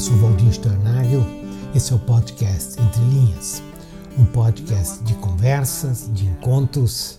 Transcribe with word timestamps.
Eu 0.00 0.04
sou 0.04 0.16
Valdir 0.16 0.48
Stornagel, 0.48 1.22
esse 1.74 1.92
é 1.92 1.94
o 1.94 1.98
podcast 1.98 2.80
Entre 2.80 3.02
Linhas, 3.02 3.62
um 4.16 4.24
podcast 4.24 5.04
de 5.04 5.12
conversas, 5.16 6.10
de 6.14 6.24
encontros 6.24 7.18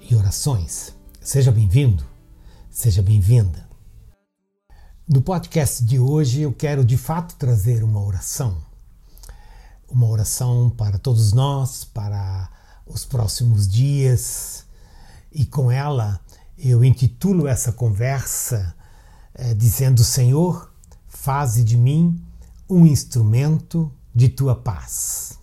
e 0.00 0.16
orações. 0.16 0.94
Seja 1.20 1.52
bem-vindo, 1.52 2.02
seja 2.70 3.02
bem-vinda. 3.02 3.68
No 5.06 5.20
podcast 5.20 5.84
de 5.84 5.98
hoje 5.98 6.40
eu 6.40 6.54
quero 6.54 6.86
de 6.86 6.96
fato 6.96 7.34
trazer 7.36 7.84
uma 7.84 8.02
oração. 8.02 8.56
Uma 9.86 10.08
oração 10.08 10.70
para 10.70 10.96
todos 10.96 11.34
nós, 11.34 11.84
para 11.84 12.48
os 12.86 13.04
próximos 13.04 13.68
dias, 13.68 14.64
e 15.30 15.44
com 15.44 15.70
ela 15.70 16.18
eu 16.56 16.82
intitulo 16.82 17.46
essa 17.46 17.72
conversa 17.72 18.74
é, 19.34 19.52
dizendo: 19.52 20.02
Senhor, 20.02 20.71
faze 21.22 21.62
de 21.62 21.76
mim 21.76 22.20
um 22.68 22.84
instrumento 22.84 23.92
de 24.12 24.28
tua 24.28 24.56
paz. 24.56 25.38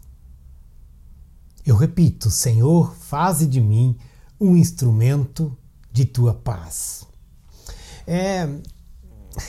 Eu 1.66 1.78
repito, 1.78 2.30
Senhor, 2.30 2.94
faze 2.96 3.48
de 3.48 3.62
mim 3.62 3.98
um 4.38 4.58
instrumento 4.58 5.58
de 5.90 6.04
tua 6.04 6.34
paz. 6.34 7.08
É, 8.06 8.46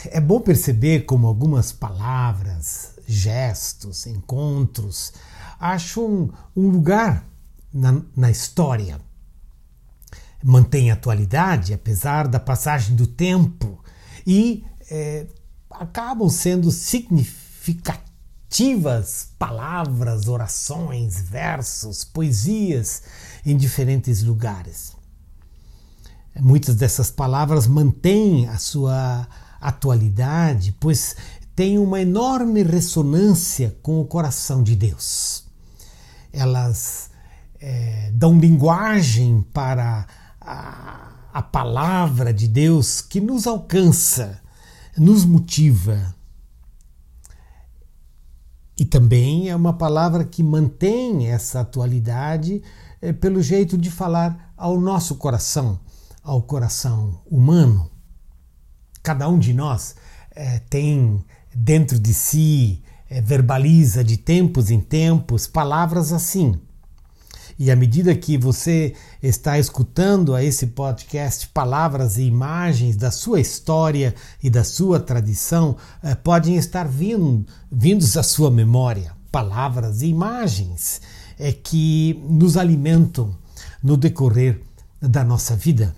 é 0.05 0.21
bom 0.21 0.39
perceber 0.39 1.01
como 1.01 1.27
algumas 1.27 1.73
palavras, 1.73 2.95
gestos, 3.05 4.07
encontros 4.07 5.11
acham 5.59 6.31
um, 6.55 6.69
lugar 6.69 7.27
na, 7.73 8.01
na 8.15 8.31
história. 8.31 9.01
Mantém 10.41 10.91
atualidade, 10.91 11.73
apesar 11.73 12.29
da 12.29 12.39
passagem 12.39 12.95
do 12.95 13.05
tempo, 13.05 13.83
e 14.25 14.63
é, 14.89 15.27
acabam 15.73 16.29
sendo 16.29 16.71
significativas 16.71 19.29
palavras, 19.39 20.27
orações, 20.27 21.21
versos, 21.21 22.03
poesias 22.03 23.03
em 23.45 23.55
diferentes 23.55 24.23
lugares. 24.23 24.99
Muitas 26.39 26.75
dessas 26.75 27.11
palavras 27.11 27.67
mantêm 27.67 28.47
a 28.47 28.57
sua 28.57 29.27
atualidade, 29.59 30.75
pois 30.79 31.15
têm 31.55 31.77
uma 31.77 32.01
enorme 32.01 32.63
ressonância 32.63 33.77
com 33.81 34.01
o 34.01 34.05
coração 34.05 34.63
de 34.63 34.75
Deus. 34.75 35.43
Elas 36.31 37.09
é, 37.59 38.09
dão 38.13 38.39
linguagem 38.39 39.45
para 39.53 40.07
a, 40.39 41.11
a 41.33 41.41
palavra 41.41 42.33
de 42.33 42.47
Deus 42.47 43.01
que 43.01 43.21
nos 43.21 43.45
alcança 43.45 44.41
nos 44.97 45.25
motiva. 45.25 46.15
E 48.77 48.85
também 48.85 49.49
é 49.49 49.55
uma 49.55 49.73
palavra 49.73 50.23
que 50.23 50.41
mantém 50.41 51.27
essa 51.27 51.61
atualidade 51.61 52.63
é, 53.01 53.13
pelo 53.13 53.41
jeito 53.41 53.77
de 53.77 53.91
falar 53.91 54.53
ao 54.57 54.79
nosso 54.79 55.15
coração, 55.15 55.79
ao 56.23 56.41
coração 56.41 57.21
humano. 57.29 57.89
Cada 59.03 59.27
um 59.27 59.37
de 59.37 59.53
nós 59.53 59.95
é, 60.31 60.59
tem 60.59 61.23
dentro 61.53 61.99
de 61.99 62.13
si, 62.13 62.81
é, 63.09 63.21
verbaliza 63.21 64.03
de 64.03 64.17
tempos 64.17 64.71
em 64.71 64.79
tempos 64.79 65.45
palavras 65.45 66.11
assim 66.13 66.59
e 67.61 67.69
à 67.69 67.75
medida 67.75 68.15
que 68.15 68.39
você 68.39 68.95
está 69.21 69.59
escutando 69.59 70.33
a 70.33 70.43
esse 70.43 70.65
podcast 70.65 71.47
palavras 71.49 72.17
e 72.17 72.23
imagens 72.23 72.95
da 72.95 73.11
sua 73.11 73.39
história 73.39 74.15
e 74.41 74.49
da 74.49 74.63
sua 74.63 74.99
tradição, 74.99 75.77
eh, 76.01 76.15
podem 76.15 76.55
estar 76.55 76.87
vindo, 76.87 77.45
vindos 77.71 78.17
à 78.17 78.23
sua 78.23 78.49
memória. 78.49 79.15
Palavras 79.31 80.01
e 80.01 80.07
imagens 80.07 81.03
é 81.37 81.51
que 81.51 82.19
nos 82.27 82.57
alimentam 82.57 83.37
no 83.83 83.95
decorrer 83.95 84.59
da 84.99 85.23
nossa 85.23 85.55
vida. 85.55 85.95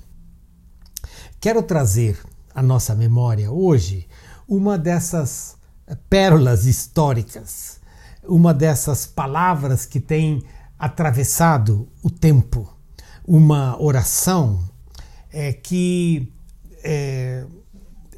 Quero 1.40 1.64
trazer 1.64 2.20
à 2.54 2.62
nossa 2.62 2.94
memória 2.94 3.50
hoje 3.50 4.06
uma 4.46 4.78
dessas 4.78 5.56
pérolas 6.10 6.66
históricas, 6.66 7.80
uma 8.28 8.54
dessas 8.54 9.06
palavras 9.06 9.86
que 9.86 10.02
tem 10.02 10.44
atravessado 10.84 11.88
o 12.04 12.10
tempo, 12.10 12.68
uma 13.26 13.82
oração 13.82 14.62
é, 15.32 15.54
que 15.54 16.30
é, 16.84 17.46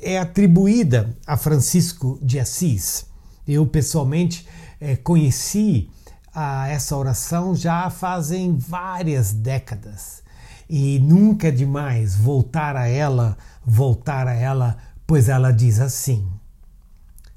é 0.02 0.18
atribuída 0.18 1.16
a 1.28 1.38
Francisco 1.38 2.18
de 2.24 2.40
Assis. 2.40 3.06
Eu 3.48 3.68
pessoalmente 3.68 4.48
é, 4.82 4.96
conheci 4.96 5.92
a 6.34 6.68
essa 6.68 6.98
oração 6.98 7.56
já 7.56 7.88
fazem 7.92 8.58
várias 8.58 9.32
décadas 9.32 10.24
e 10.68 10.98
nunca 10.98 11.50
é 11.50 11.52
demais 11.52 12.16
voltar 12.16 12.76
a 12.76 12.88
ela, 12.88 13.38
voltar 13.64 14.28
a 14.28 14.34
ela, 14.34 14.76
pois 15.06 15.30
ela 15.30 15.52
diz 15.52 15.80
assim: 15.80 16.28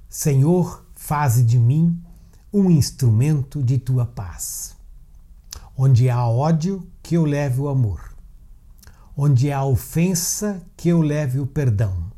Senhor, 0.08 0.86
faze 0.94 1.44
de 1.44 1.58
mim 1.58 2.02
um 2.50 2.70
instrumento 2.70 3.62
de 3.62 3.76
tua 3.76 4.06
paz. 4.06 4.77
Onde 5.80 6.10
há 6.10 6.26
ódio, 6.26 6.84
que 7.00 7.16
eu 7.16 7.24
leve 7.24 7.60
o 7.60 7.68
amor. 7.68 8.12
Onde 9.16 9.52
há 9.52 9.64
ofensa, 9.64 10.60
que 10.76 10.88
eu 10.88 11.00
leve 11.00 11.38
o 11.38 11.46
perdão. 11.46 12.10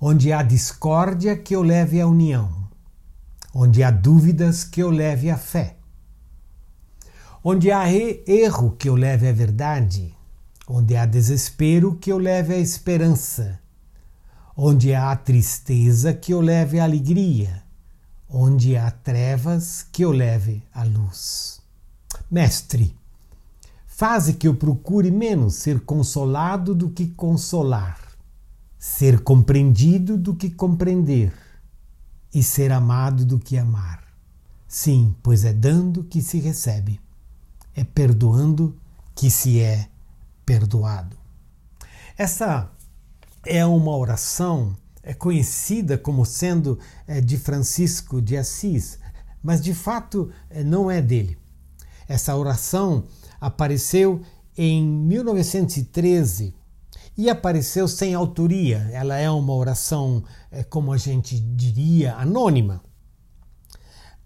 Onde 0.00 0.32
há 0.32 0.42
discórdia, 0.42 1.36
que 1.36 1.54
eu 1.54 1.62
leve 1.62 2.00
a 2.00 2.06
união. 2.08 2.68
Onde 3.54 3.84
há 3.84 3.92
dúvidas, 3.92 4.64
que 4.64 4.82
eu 4.82 4.90
leve 4.90 5.30
a 5.30 5.38
fé. 5.38 5.76
Onde 7.44 7.70
há 7.70 7.84
erro, 7.92 8.72
que 8.72 8.88
eu 8.88 8.96
leve 8.96 9.28
a 9.28 9.32
verdade. 9.32 10.12
Onde 10.66 10.96
há 10.96 11.06
desespero, 11.06 11.94
que 11.94 12.10
eu 12.10 12.18
leve 12.18 12.54
a 12.54 12.58
esperança. 12.58 13.60
Onde 14.56 14.92
há 14.92 15.14
tristeza, 15.14 16.12
que 16.12 16.34
eu 16.34 16.40
leve 16.40 16.80
a 16.80 16.84
alegria. 16.84 17.62
Onde 18.28 18.76
há 18.76 18.90
trevas, 18.90 19.86
que 19.92 20.04
eu 20.04 20.10
leve 20.10 20.60
a 20.74 20.82
luz. 20.82 21.61
Mestre, 22.32 22.96
faze 23.86 24.32
que 24.32 24.48
eu 24.48 24.54
procure 24.54 25.10
menos 25.10 25.56
ser 25.56 25.80
consolado 25.80 26.74
do 26.74 26.88
que 26.88 27.08
consolar, 27.08 28.00
ser 28.78 29.20
compreendido 29.20 30.16
do 30.16 30.34
que 30.34 30.48
compreender 30.48 31.30
e 32.32 32.42
ser 32.42 32.72
amado 32.72 33.26
do 33.26 33.38
que 33.38 33.58
amar. 33.58 34.02
Sim, 34.66 35.14
pois 35.22 35.44
é 35.44 35.52
dando 35.52 36.04
que 36.04 36.22
se 36.22 36.38
recebe, 36.38 36.98
é 37.76 37.84
perdoando 37.84 38.74
que 39.14 39.30
se 39.30 39.60
é 39.60 39.90
perdoado. 40.46 41.14
Essa 42.16 42.72
é 43.44 43.62
uma 43.66 43.94
oração 43.94 44.74
é 45.02 45.12
conhecida 45.12 45.98
como 45.98 46.24
sendo 46.24 46.78
é, 47.06 47.20
de 47.20 47.36
Francisco 47.36 48.22
de 48.22 48.38
Assis, 48.38 48.98
mas 49.42 49.60
de 49.60 49.74
fato 49.74 50.32
é, 50.48 50.64
não 50.64 50.90
é 50.90 51.02
dele. 51.02 51.41
Essa 52.12 52.36
oração 52.36 53.04
apareceu 53.40 54.20
em 54.54 54.86
1913 54.86 56.54
e 57.16 57.30
apareceu 57.30 57.88
sem 57.88 58.12
autoria. 58.12 58.86
Ela 58.92 59.16
é 59.16 59.30
uma 59.30 59.54
oração, 59.54 60.22
é, 60.50 60.62
como 60.62 60.92
a 60.92 60.98
gente 60.98 61.40
diria, 61.40 62.14
anônima. 62.16 62.82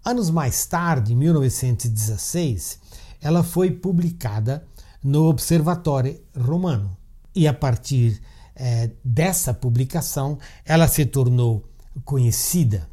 Anos 0.03 0.29
mais 0.29 0.65
tarde, 0.65 1.13
em 1.13 1.15
1916, 1.15 2.77
ela 3.21 3.41
foi 3.41 3.71
publicada 3.71 4.67
no 5.01 5.23
Observatório 5.23 6.19
Romano. 6.35 6.97
E 7.33 7.47
a 7.47 7.53
partir 7.53 8.21
é, 8.53 8.91
dessa 9.01 9.53
publicação, 9.53 10.37
ela 10.65 10.89
se 10.89 11.05
tornou 11.05 11.63
conhecida. 12.03 12.89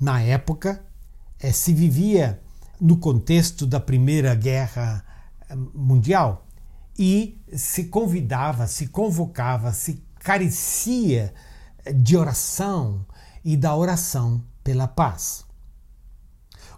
Na 0.00 0.22
época, 0.22 0.82
é, 1.38 1.52
se 1.52 1.74
vivia 1.74 2.40
no 2.80 2.96
contexto 2.96 3.66
da 3.66 3.78
Primeira 3.78 4.34
Guerra 4.34 5.04
eh, 5.48 5.54
Mundial 5.74 6.46
e 6.98 7.40
se 7.54 7.84
convidava, 7.84 8.66
se 8.66 8.88
convocava, 8.88 9.72
se 9.72 10.02
carecia 10.18 11.32
de 11.94 12.16
oração 12.16 13.06
e 13.44 13.56
da 13.56 13.74
oração 13.74 14.44
pela 14.62 14.86
paz. 14.86 15.44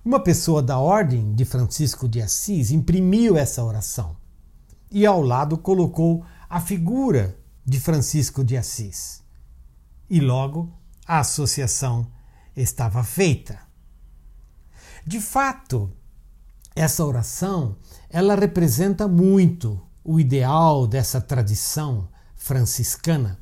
Uma 0.05 0.21
pessoa 0.21 0.63
da 0.63 0.79
ordem 0.79 1.35
de 1.35 1.45
Francisco 1.45 2.09
de 2.09 2.21
Assis 2.21 2.71
imprimiu 2.71 3.37
essa 3.37 3.63
oração 3.65 4.17
e 4.91 5.07
ao 5.07 5.23
lado 5.23 5.57
colocou 5.57 6.25
a 6.49 6.61
figura 6.61 7.37
de 7.65 7.81
Francisco 7.81 8.45
de 8.45 8.57
Assis. 8.57 9.23
E 10.11 10.21
logo 10.21 10.73
a 11.07 11.21
associação 11.21 12.07
estava 12.55 13.03
feita. 13.03 13.59
De 15.07 15.21
fato, 15.21 15.91
essa 16.75 17.05
oração, 17.05 17.77
ela 18.09 18.35
representa 18.35 19.09
muito 19.09 19.81
o 20.05 20.19
ideal 20.19 20.87
dessa 20.87 21.21
tradição 21.21 22.09
franciscana. 22.35 23.39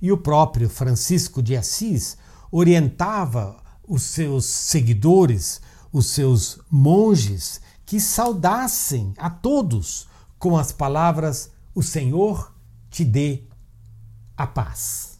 E 0.00 0.10
o 0.10 0.18
próprio 0.18 0.68
Francisco 0.68 1.42
de 1.42 1.56
Assis 1.56 2.16
orientava 2.50 3.62
os 3.86 4.02
seus 4.02 4.46
seguidores, 4.46 5.60
os 5.92 6.06
seus 6.06 6.60
monges, 6.70 7.60
que 7.84 8.00
saudassem 8.00 9.12
a 9.18 9.28
todos 9.28 10.08
com 10.38 10.56
as 10.56 10.72
palavras: 10.72 11.50
O 11.74 11.82
Senhor 11.82 12.54
te 12.88 13.04
dê 13.04 13.42
a 14.36 14.46
paz. 14.46 15.18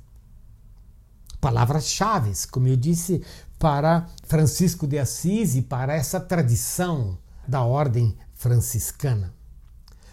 Palavras-chave, 1.41 2.33
como 2.51 2.69
eu 2.69 2.77
disse, 2.77 3.23
para 3.61 4.09
Francisco 4.25 4.85
de 4.87 4.99
Assis 4.99 5.55
e 5.55 5.61
para 5.61 5.95
essa 5.95 6.19
tradição 6.19 7.19
da 7.47 7.63
ordem 7.63 8.17
franciscana. 8.33 9.35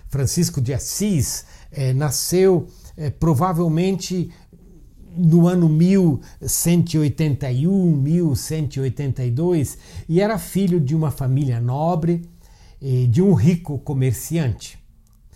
Francisco 0.10 0.60
de 0.60 0.74
Assis 0.74 1.46
eh, 1.72 1.94
nasceu 1.94 2.68
eh, 2.98 3.10
provavelmente 3.10 4.34
no 5.16 5.48
ano 5.48 5.70
1181, 5.70 7.96
1182 7.96 9.78
e 10.10 10.20
era 10.20 10.38
filho 10.38 10.82
de 10.82 10.94
uma 10.94 11.10
família 11.10 11.62
nobre 11.62 12.30
e 12.82 13.08
de 13.08 13.22
um 13.22 13.34
rico 13.34 13.80
comerciante. 13.80 14.78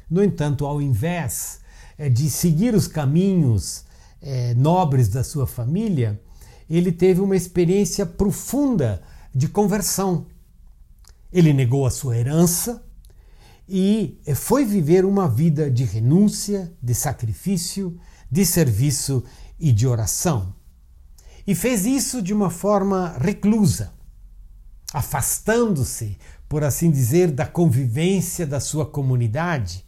No 0.09 0.21
entanto, 0.21 0.65
ao 0.65 0.81
invés 0.81 1.61
eh, 1.97 2.09
de 2.09 2.29
seguir 2.29 2.75
os 2.75 2.87
caminhos 2.87 3.89
nobres 4.55 5.07
da 5.07 5.23
sua 5.23 5.47
família, 5.47 6.21
ele 6.77 6.91
teve 6.91 7.19
uma 7.19 7.35
experiência 7.35 8.05
profunda 8.05 9.01
de 9.33 9.47
conversão. 9.47 10.27
Ele 11.31 11.53
negou 11.53 11.85
a 11.85 11.91
sua 11.91 12.17
herança 12.17 12.83
e 13.67 14.19
eh, 14.25 14.35
foi 14.35 14.65
viver 14.65 15.05
uma 15.05 15.27
vida 15.27 15.69
de 15.69 15.83
renúncia, 15.83 16.73
de 16.81 16.93
sacrifício, 16.93 17.97
de 18.29 18.45
serviço 18.45 19.23
e 19.59 19.71
de 19.71 19.87
oração. 19.87 20.53
E 21.45 21.55
fez 21.55 21.85
isso 21.85 22.21
de 22.21 22.33
uma 22.33 22.49
forma 22.49 23.17
reclusa, 23.19 23.91
afastando-se, 24.93 26.17
por 26.47 26.63
assim 26.63 26.91
dizer, 26.91 27.31
da 27.31 27.45
convivência 27.45 28.45
da 28.45 28.59
sua 28.59 28.85
comunidade. 28.85 29.85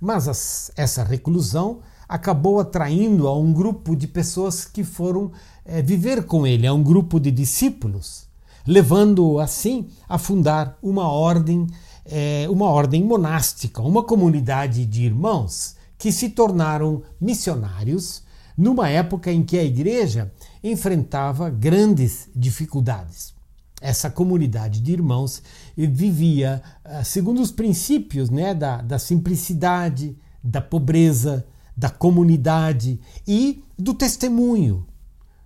Mas 0.00 0.28
as, 0.28 0.70
essa 0.76 1.04
reclusão 1.04 1.80
acabou 2.08 2.58
atraindo 2.58 3.28
a 3.28 3.38
um 3.38 3.52
grupo 3.52 3.94
de 3.94 4.08
pessoas 4.08 4.64
que 4.64 4.82
foram 4.82 5.30
é, 5.68 5.82
viver 5.82 6.24
com 6.24 6.46
ele, 6.46 6.66
a 6.66 6.72
um 6.72 6.82
grupo 6.82 7.20
de 7.20 7.30
discípulos, 7.30 8.26
levando-o 8.66 9.38
assim 9.38 9.86
a 10.08 10.16
fundar 10.16 10.78
uma 10.82 11.06
ordem, 11.06 11.66
é, 12.06 12.46
uma 12.48 12.70
ordem 12.70 13.04
monástica, 13.04 13.82
uma 13.82 14.02
comunidade 14.02 14.86
de 14.86 15.04
irmãos 15.04 15.76
que 15.98 16.10
se 16.10 16.30
tornaram 16.30 17.02
missionários 17.20 18.22
numa 18.56 18.88
época 18.88 19.30
em 19.30 19.42
que 19.42 19.58
a 19.58 19.62
igreja 19.62 20.32
enfrentava 20.64 21.50
grandes 21.50 22.28
dificuldades. 22.34 23.34
Essa 23.80 24.10
comunidade 24.10 24.80
de 24.80 24.92
irmãos 24.92 25.42
vivia 25.76 26.60
ah, 26.84 27.04
segundo 27.04 27.40
os 27.40 27.52
princípios 27.52 28.30
né, 28.30 28.54
da, 28.54 28.82
da 28.82 28.98
simplicidade, 28.98 30.16
da 30.42 30.60
pobreza, 30.60 31.46
da 31.76 31.88
comunidade 31.88 32.98
e 33.26 33.62
do 33.78 33.94
testemunho, 33.94 34.84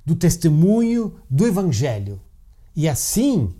do 0.04 0.14
testemunho 0.14 1.14
do 1.30 1.46
Evangelho. 1.46 2.20
E 2.74 2.88
assim, 2.88 3.54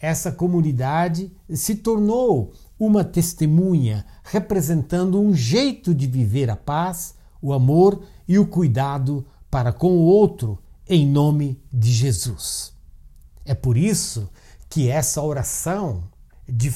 essa 0.00 0.30
comunidade 0.30 1.32
se 1.50 1.74
tornou 1.74 2.52
uma 2.78 3.02
testemunha 3.04 4.06
representando 4.22 5.20
um 5.20 5.34
jeito 5.34 5.94
de 5.94 6.06
viver 6.06 6.48
a 6.48 6.56
paz, 6.56 7.14
o 7.42 7.52
amor 7.52 8.02
e 8.26 8.38
o 8.38 8.46
cuidado 8.46 9.26
para 9.50 9.72
com 9.72 9.90
o 9.92 10.04
outro 10.04 10.58
em 10.88 11.06
nome 11.06 11.60
de 11.72 11.92
Jesus. 11.92 12.72
É 13.44 13.54
por 13.54 13.76
isso 13.76 14.28
que 14.68 14.88
essa 14.88 15.22
oração 15.22 16.04
de 16.48 16.72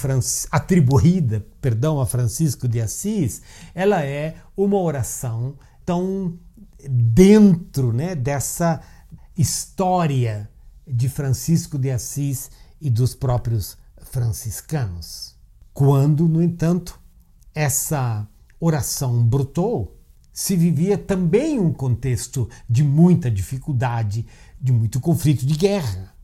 atribuída, 0.50 1.46
perdão, 1.60 2.00
a 2.00 2.06
Francisco 2.06 2.68
de 2.68 2.80
Assis, 2.80 3.40
ela 3.74 4.04
é 4.04 4.36
uma 4.56 4.78
oração 4.78 5.54
tão 5.84 6.38
dentro, 6.88 7.92
né, 7.92 8.14
dessa 8.14 8.80
história 9.36 10.50
de 10.86 11.08
Francisco 11.08 11.78
de 11.78 11.90
Assis 11.90 12.50
e 12.80 12.90
dos 12.90 13.14
próprios 13.14 13.76
franciscanos. 14.10 15.36
Quando, 15.72 16.28
no 16.28 16.42
entanto, 16.42 17.00
essa 17.54 18.26
oração 18.60 19.24
brotou, 19.24 19.98
se 20.32 20.56
vivia 20.56 20.96
também 20.96 21.58
um 21.58 21.72
contexto 21.72 22.48
de 22.68 22.82
muita 22.82 23.30
dificuldade, 23.30 24.26
de 24.60 24.72
muito 24.72 25.00
conflito, 25.00 25.44
de 25.44 25.54
guerra. 25.54 26.14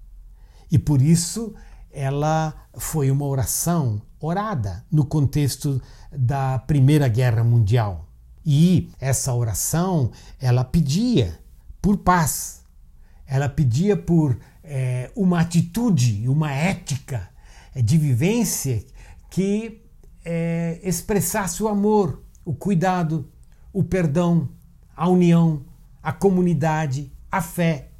E 0.70 0.78
por 0.78 1.02
isso 1.02 1.54
ela 1.90 2.54
foi 2.76 3.10
uma 3.10 3.26
oração 3.26 4.00
orada 4.20 4.84
no 4.90 5.04
contexto 5.04 5.80
da 6.10 6.58
Primeira 6.58 7.08
Guerra 7.08 7.44
Mundial. 7.44 8.07
E 8.44 8.90
essa 9.00 9.34
oração 9.34 10.10
ela 10.40 10.64
pedia 10.64 11.38
por 11.80 11.98
paz, 11.98 12.64
ela 13.26 13.48
pedia 13.48 13.96
por 13.96 14.38
é, 14.64 15.10
uma 15.14 15.40
atitude, 15.40 16.28
uma 16.28 16.52
ética 16.52 17.28
de 17.74 17.96
vivência 17.96 18.84
que 19.30 19.82
é, 20.24 20.80
expressasse 20.82 21.62
o 21.62 21.68
amor, 21.68 22.22
o 22.44 22.54
cuidado, 22.54 23.30
o 23.72 23.84
perdão, 23.84 24.48
a 24.96 25.08
união, 25.08 25.64
a 26.02 26.12
comunidade, 26.12 27.12
a 27.30 27.40
fé, 27.40 27.90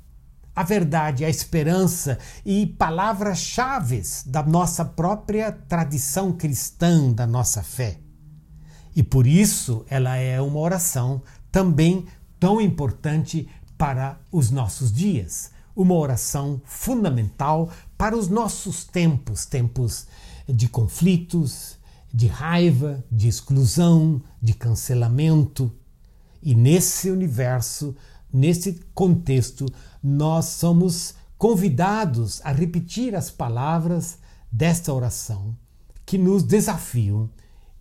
a 0.55 0.63
verdade, 0.63 1.25
a 1.25 1.29
esperança 1.29 2.19
e 2.45 2.67
palavras-chave 2.67 4.03
da 4.27 4.43
nossa 4.43 4.85
própria 4.85 5.53
tradição 5.53 6.33
cristã, 6.33 7.13
da 7.13 7.27
nossa 7.27 7.63
fé. 7.63 7.99
E 8.99 9.03
por 9.05 9.29
isso 9.29 9.85
ela 9.89 10.17
é 10.17 10.41
uma 10.41 10.59
oração 10.59 11.23
também 11.53 12.05
tão 12.41 12.61
importante 12.61 13.49
para 13.79 14.19
os 14.33 14.51
nossos 14.51 14.93
dias. 14.93 15.53
Uma 15.77 15.95
oração 15.95 16.61
fundamental 16.65 17.71
para 17.97 18.19
os 18.19 18.27
nossos 18.27 18.83
tempos 18.83 19.47
tempos 19.47 20.09
de 20.49 20.69
conflitos, 20.69 21.79
de 22.13 22.27
raiva, 22.27 23.05
de 23.09 23.29
exclusão, 23.29 24.21
de 24.43 24.53
cancelamento. 24.53 25.73
E 26.43 26.53
nesse 26.57 27.09
universo, 27.09 27.95
nesse 28.33 28.81
contexto, 28.95 29.65
nós 30.03 30.47
somos 30.47 31.15
convidados 31.39 32.41
a 32.43 32.51
repetir 32.51 33.15
as 33.15 33.31
palavras 33.31 34.19
desta 34.51 34.93
oração 34.93 35.57
que 36.05 36.19
nos 36.19 36.43
desafiam 36.43 37.31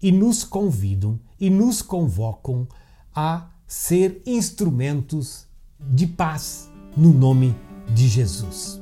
e 0.01 0.11
nos 0.11 0.43
convidam 0.43 1.19
e 1.39 1.49
nos 1.49 1.81
convocam 1.81 2.67
a 3.15 3.49
ser 3.67 4.21
instrumentos 4.25 5.45
de 5.79 6.07
paz 6.07 6.69
no 6.95 7.13
nome 7.13 7.55
de 7.93 8.07
Jesus. 8.07 8.81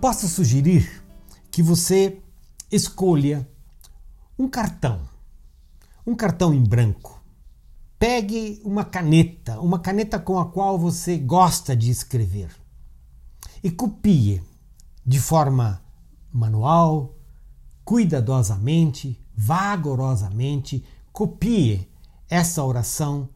Posso 0.00 0.28
sugerir 0.28 1.02
que 1.50 1.62
você 1.62 2.22
escolha 2.70 3.46
um 4.38 4.48
cartão, 4.48 5.02
um 6.06 6.14
cartão 6.14 6.54
em 6.54 6.62
branco. 6.62 7.22
Pegue 7.98 8.62
uma 8.64 8.82
caneta, 8.82 9.60
uma 9.60 9.78
caneta 9.78 10.18
com 10.18 10.38
a 10.38 10.46
qual 10.46 10.78
você 10.78 11.18
gosta 11.18 11.76
de 11.76 11.90
escrever 11.90 12.50
e 13.62 13.70
copie 13.70 14.42
de 15.04 15.20
forma 15.20 15.82
manual, 16.32 17.14
cuidadosamente, 17.90 19.20
vagarosamente, 19.36 20.84
copie 21.12 21.88
essa 22.28 22.62
oração 22.62 23.28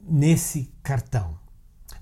nesse 0.00 0.72
cartão. 0.82 1.36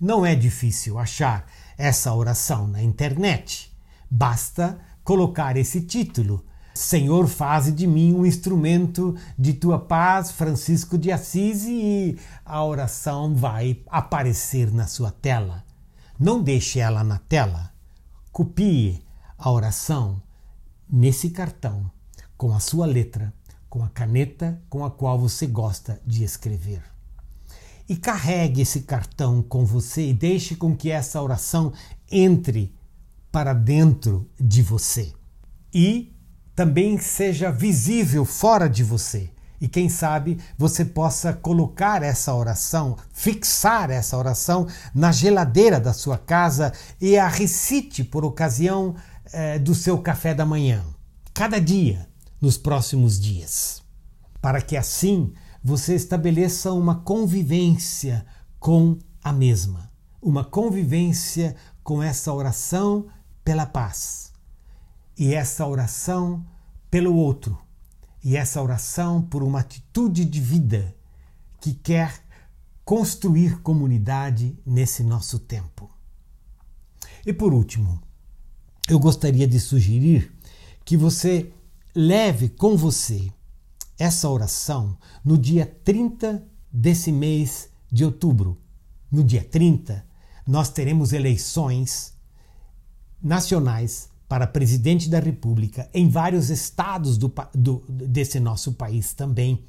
Não 0.01 0.25
é 0.25 0.37
difícil 0.37 0.97
achar 0.97 1.51
essa 1.77 2.15
oração 2.15 2.69
na 2.69 2.81
internet. 2.81 3.77
Basta 4.09 4.79
colocar 5.03 5.57
esse 5.57 5.81
título. 5.81 6.45
Senhor, 6.73 7.27
faze 7.27 7.73
de 7.73 7.85
mim 7.85 8.15
um 8.15 8.25
instrumento 8.25 9.17
de 9.37 9.55
tua 9.55 9.81
paz, 9.81 10.31
Francisco 10.31 10.97
de 10.97 11.11
Assis, 11.11 11.65
e 11.65 12.17
a 12.45 12.63
oração 12.65 13.35
vai 13.35 13.83
aparecer 13.89 14.73
na 14.73 14.87
sua 14.87 15.11
tela. 15.11 15.65
Não 16.17 16.41
deixe 16.41 16.79
ela 16.79 17.03
na 17.03 17.19
tela. 17.19 17.73
Copie 18.31 19.05
a 19.37 19.51
oração 19.51 20.23
nesse 20.91 21.31
cartão, 21.31 21.91
com 22.37 22.55
a 22.55 22.61
sua 22.61 22.87
letra, 22.87 23.33
com 23.69 23.85
a 23.85 23.89
caneta 23.89 24.61
com 24.69 24.85
a 24.85 24.91
qual 24.91 25.19
você 25.19 25.47
gosta 25.47 26.01
de 26.07 26.25
escrever. 26.25 26.83
E 27.89 27.97
carregue 27.97 28.63
esse 28.63 28.83
cartão 28.83 29.43
com 29.43 29.65
você 29.65 30.09
e 30.09 30.13
deixe 30.13 30.55
com 30.55 30.77
que 30.77 30.91
essa 30.91 31.23
oração 31.23 31.73
entre 32.11 32.75
para 33.31 33.53
dentro 33.53 34.29
de 34.39 34.63
você 34.63 35.13
e 35.73 36.15
também 36.55 36.99
seja 36.99 37.51
visível 37.51 38.25
fora 38.25 38.69
de 38.69 38.83
você 38.83 39.31
E 39.61 39.69
quem 39.69 39.89
sabe 39.89 40.39
você 40.57 40.85
possa 40.85 41.33
colocar 41.33 42.03
essa 42.03 42.35
oração, 42.35 42.97
fixar 43.13 43.91
essa 43.91 44.17
oração 44.17 44.67
na 44.95 45.11
geladeira 45.11 45.81
da 45.81 45.93
sua 45.93 46.17
casa 46.17 46.73
e 47.01 47.19
a 47.19 47.27
recite 47.27 48.05
por 48.05 48.25
ocasião 48.25 48.95
eh, 49.33 49.59
do 49.59 49.75
seu 49.75 49.99
café 49.99 50.35
da 50.35 50.47
manhã, 50.47 50.85
cada 51.35 51.61
dia, 51.61 52.09
nos 52.41 52.57
próximos 52.57 53.19
dias. 53.21 53.83
Para 54.41 54.63
que 54.63 54.77
assim 54.77 55.33
você 55.63 55.95
estabeleça 55.95 56.73
uma 56.73 56.97
convivência 56.97 58.25
com 58.59 58.99
a 59.23 59.33
mesma, 59.33 59.91
uma 60.23 60.45
convivência 60.45 61.57
com 61.83 62.03
essa 62.03 62.33
oração 62.33 63.07
pela 63.45 63.67
paz 63.67 64.33
e 65.17 65.35
essa 65.35 65.67
oração 65.67 66.47
pelo 66.91 67.15
outro 67.15 67.59
e 68.23 68.37
essa 68.37 68.63
oração 68.63 69.23
por 69.23 69.43
uma 69.43 69.61
atitude 69.61 70.25
de 70.25 70.41
vida 70.41 70.95
que 71.61 71.73
quer 71.75 72.23
construir 72.85 73.61
comunidade 73.61 74.59
nesse 74.65 75.03
nosso 75.03 75.39
tempo. 75.39 75.91
E 77.27 77.33
por 77.33 77.53
último, 77.53 78.01
eu 78.89 78.99
gostaria 78.99 79.47
de 79.47 79.61
sugerir 79.61 80.33
que 80.85 80.97
você 80.97 81.53
leve 81.95 82.49
com 82.49 82.77
você 82.77 83.31
essa 83.99 84.29
oração 84.29 84.97
no 85.25 85.37
dia 85.37 85.67
30 85.85 86.43
desse 86.73 87.13
mês 87.13 87.69
de 87.91 88.05
outubro. 88.05 88.59
No 89.11 89.23
dia 89.23 89.43
30, 89.43 90.05
nós 90.47 90.71
teremos 90.71 91.13
eleições 91.13 92.15
nacionais 93.23 94.09
para 94.29 94.47
presidente 94.47 95.09
da 95.09 95.19
República 95.19 95.89
em 95.93 96.09
vários 96.09 96.51
estados 96.51 97.19
do, 97.19 97.33
do, 97.55 97.85
desse 97.89 98.39
nosso 98.39 98.73
país 98.73 99.13
também. 99.13 99.65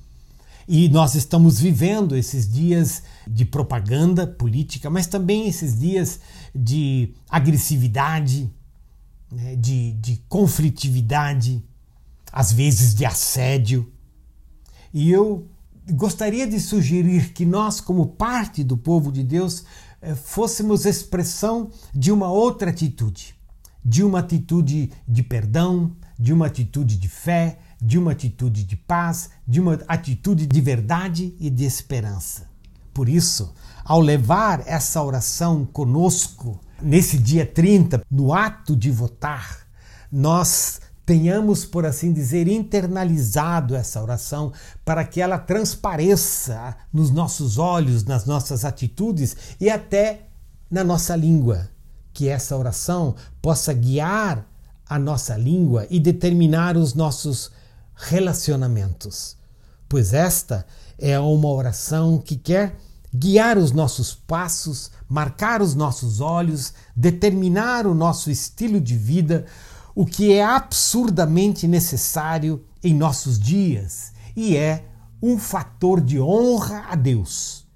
E 0.68 0.88
nós 0.88 1.16
estamos 1.16 1.60
vivendo 1.60 2.16
esses 2.16 2.48
dias 2.48 3.02
de 3.28 3.44
propaganda 3.44 4.28
política, 4.28 4.90
mas 4.90 5.08
também 5.08 5.48
esses 5.48 5.80
dias 5.80 6.20
de 6.54 7.14
agressividade, 7.28 8.50
né, 9.32 9.56
de, 9.56 9.94
de 9.94 10.24
conflitividade, 10.28 11.64
às 12.32 12.52
vezes 12.52 12.94
de 12.94 13.06
assédio. 13.06 13.92
E 14.94 15.12
eu 15.12 15.48
gostaria 15.92 16.48
de 16.48 16.60
sugerir 16.60 17.34
que 17.34 17.46
nós, 17.46 17.82
como 17.82 18.08
parte 18.08 18.64
do 18.64 18.78
povo 18.78 19.12
de 19.12 19.24
Deus, 19.24 19.64
eh, 20.02 20.16
fôssemos 20.16 20.86
expressão 20.86 21.72
de 21.94 22.12
uma 22.12 22.32
outra 22.32 22.70
atitude 22.70 23.40
de 23.84 24.04
uma 24.04 24.20
atitude 24.20 24.92
de 25.08 25.24
perdão, 25.24 25.96
de 26.18 26.34
uma 26.34 26.48
atitude 26.48 26.98
de 26.98 27.08
fé, 27.08 27.60
de 27.82 27.98
uma 27.98 28.12
atitude 28.12 28.64
de 28.64 28.76
paz, 28.76 29.30
de 29.48 29.60
uma 29.60 29.80
atitude 29.88 30.46
de 30.46 30.62
verdade 30.62 31.36
e 31.40 31.50
de 31.50 31.64
esperança. 31.64 32.48
Por 32.94 33.08
isso, 33.08 33.54
ao 33.84 34.02
levar 34.02 34.62
essa 34.68 35.02
oração 35.02 35.66
conosco 35.66 36.60
nesse 36.82 37.18
dia 37.18 37.46
30, 37.46 38.02
no 38.10 38.34
ato 38.34 38.76
de 38.76 38.92
votar, 38.92 39.60
nós 40.12 40.82
tenhamos, 41.06 41.66
por 41.66 41.86
assim 41.86 42.14
dizer, 42.14 42.48
internalizado 42.48 43.76
essa 43.76 44.02
oração 44.02 44.54
para 44.86 45.04
que 45.04 45.20
ela 45.20 45.40
transpareça 45.40 46.76
nos 46.94 47.10
nossos 47.10 47.58
olhos, 47.58 48.04
nas 48.04 48.26
nossas 48.26 48.64
atitudes 48.64 49.36
e 49.60 49.70
até 49.70 50.28
na 50.70 50.84
nossa 50.84 51.16
língua. 51.16 51.70
Que 52.14 52.28
essa 52.28 52.56
oração 52.56 53.16
possa 53.42 53.74
guiar 53.74 54.46
a 54.88 55.00
nossa 55.00 55.36
língua 55.36 55.88
e 55.90 56.00
determinar 56.00 56.78
os 56.78 56.94
nossos 56.94 57.52
relacionamentos, 57.96 59.36
pois 59.88 60.14
esta 60.14 60.66
é 60.98 61.20
uma 61.20 61.50
oração 61.50 62.18
que 62.18 62.36
quer 62.36 62.76
guiar 63.14 63.58
os 63.58 63.72
nossos 63.72 64.14
passos, 64.14 64.92
marcar 65.08 65.62
os 65.62 65.74
nossos 65.74 66.22
olhos, 66.22 66.74
determinar 66.96 67.88
o 67.88 67.96
nosso 67.96 68.30
estilo 68.30 68.80
de 68.80 68.96
vida, 68.96 69.46
o 69.96 70.06
que 70.06 70.32
é 70.34 70.44
absurdamente 70.44 71.68
necessário 71.68 72.64
em 72.84 72.94
nossos 72.94 73.40
dias 73.40 74.14
e 74.36 74.56
é 74.56 74.86
um 75.22 75.38
fator 75.38 76.00
de 76.00 76.20
honra 76.20 76.86
a 76.90 76.96
Deus 76.96 77.68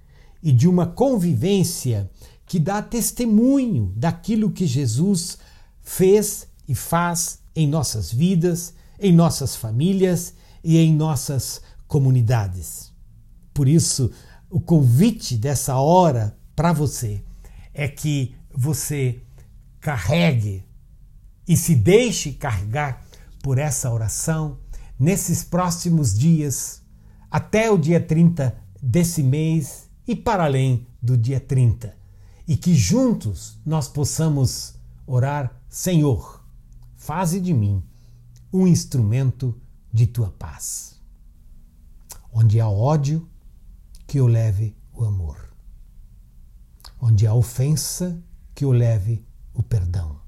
e 0.42 0.52
de 0.52 0.68
uma 0.68 0.88
convivência 0.88 2.10
que 2.46 2.60
dá 2.60 2.82
testemunho 2.82 3.92
daquilo 3.96 4.52
que 4.52 4.66
Jesus 4.66 5.38
fez 5.82 6.48
e 6.68 6.75
faz 6.75 7.40
em 7.56 7.68
nossas 7.68 8.12
vidas, 8.12 8.74
em 9.00 9.12
nossas 9.12 9.56
famílias 9.56 10.34
e 10.63 10.78
em 10.78 10.96
nossas 10.96 11.62
comunidades. 11.88 12.94
Por 13.54 13.68
isso, 13.68 14.10
o 14.53 14.60
convite 14.60 15.36
dessa 15.36 15.77
hora 15.77 16.38
para 16.55 16.72
você 16.72 17.24
é 17.74 17.88
que 17.88 18.36
você 18.53 19.19
carregue 19.81 20.63
e 21.48 21.57
se 21.57 21.74
deixe 21.74 22.33
carregar 22.33 23.03
por 23.41 23.57
essa 23.57 23.91
oração 23.91 24.60
nesses 25.00 25.43
próximos 25.43 26.15
dias, 26.15 26.83
até 27.31 27.72
o 27.72 27.79
dia 27.79 28.00
30 28.00 28.55
desse 28.79 29.24
mês 29.24 29.89
e 30.07 30.15
para 30.15 30.43
além 30.43 30.86
do 31.01 31.17
dia 31.17 31.39
30 31.39 31.98
e 32.48 32.55
que 32.55 32.75
juntos 32.75 33.60
nós 33.65 33.88
possamos 33.88 34.75
orar: 35.07 35.60
Senhor, 35.67 36.45
faze 36.95 37.41
de 37.41 37.55
mim 37.55 37.83
um 38.53 38.67
instrumento 38.67 39.60
de 39.91 40.05
tua 40.05 40.29
paz. 40.29 41.01
Onde 42.31 42.62
há 42.62 42.69
ódio, 42.69 43.27
que 44.13 44.20
eu 44.20 44.27
leve 44.27 44.77
o 44.93 45.03
amor. 45.05 45.51
Onde 47.01 47.25
há 47.25 47.34
ofensa, 47.34 48.24
que 48.53 48.63
eu 48.63 48.72
leve 48.72 49.25
o 49.55 49.63
perdão. 49.63 50.22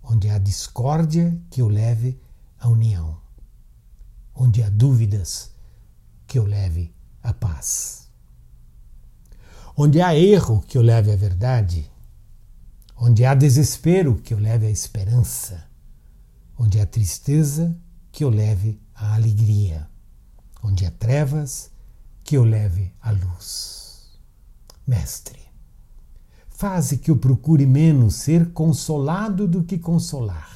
Onde 0.00 0.30
há 0.30 0.38
discórdia, 0.38 1.36
que 1.50 1.60
eu 1.60 1.66
leve 1.66 2.22
a 2.60 2.68
união. 2.68 3.20
Onde 4.32 4.62
há 4.62 4.68
dúvidas, 4.68 5.50
que 6.24 6.38
eu 6.38 6.44
leve 6.44 6.94
a 7.20 7.34
paz. 7.34 8.08
Onde 9.76 10.00
há 10.00 10.14
erro, 10.14 10.60
que 10.60 10.78
eu 10.78 10.82
leve 10.82 11.10
à 11.10 11.16
verdade. 11.16 11.90
Onde 12.96 13.24
há 13.24 13.34
desespero, 13.34 14.22
que 14.22 14.32
eu 14.32 14.38
leve 14.38 14.66
à 14.66 14.70
esperança. 14.70 15.68
Onde 16.56 16.78
há 16.78 16.86
tristeza, 16.86 17.76
que 18.12 18.22
eu 18.22 18.30
leve 18.30 18.80
à 18.94 19.16
alegria. 19.16 19.90
Onde 20.62 20.86
há 20.86 20.92
trevas, 20.92 21.71
que 22.32 22.36
eu 22.38 22.44
leve 22.44 22.90
à 22.98 23.10
luz. 23.10 24.18
Mestre, 24.86 25.38
faze 26.48 26.96
que 26.96 27.10
eu 27.10 27.18
procure 27.18 27.66
menos 27.66 28.14
ser 28.14 28.54
consolado 28.54 29.46
do 29.46 29.62
que 29.62 29.76
consolar, 29.76 30.50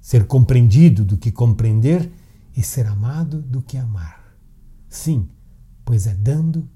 ser 0.00 0.26
compreendido 0.26 1.04
do 1.04 1.16
que 1.16 1.30
compreender 1.30 2.12
e 2.56 2.60
ser 2.60 2.88
amado 2.88 3.40
do 3.40 3.62
que 3.62 3.78
amar. 3.78 4.36
Sim, 4.88 5.28
pois 5.84 6.08
é 6.08 6.14
dando 6.16 6.68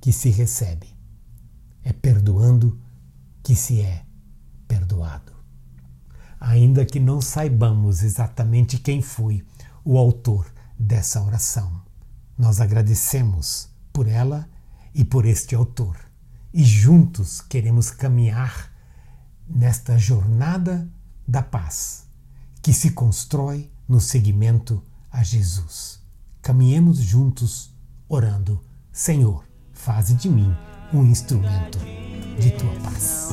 que 0.00 0.10
se 0.10 0.30
recebe, 0.30 0.88
é 1.84 1.92
perdoando 1.92 2.76
que 3.40 3.54
se 3.54 3.82
é 3.82 4.04
perdoado. 4.66 5.32
Ainda 6.40 6.84
que 6.84 6.98
não 6.98 7.20
saibamos 7.20 8.02
exatamente 8.02 8.78
quem 8.78 9.00
foi 9.00 9.44
o 9.84 9.96
autor 9.96 10.52
dessa 10.76 11.22
oração, 11.22 11.85
nós 12.38 12.60
agradecemos 12.60 13.68
por 13.92 14.06
ela 14.06 14.48
e 14.94 15.04
por 15.04 15.26
este 15.26 15.54
autor, 15.54 15.96
e 16.52 16.64
juntos 16.64 17.40
queremos 17.40 17.90
caminhar 17.90 18.72
nesta 19.48 19.98
jornada 19.98 20.88
da 21.26 21.42
paz 21.42 22.06
que 22.62 22.72
se 22.72 22.90
constrói 22.92 23.70
no 23.88 24.00
seguimento 24.00 24.82
a 25.10 25.22
Jesus. 25.22 26.00
Caminhemos 26.42 26.98
juntos 26.98 27.74
orando, 28.08 28.60
Senhor 28.92 29.46
Faze 29.76 30.14
de 30.14 30.28
mim 30.28 30.56
um 30.92 31.04
instrumento 31.04 31.78
de 32.40 32.50
tua 32.52 32.72
paz. 32.80 33.30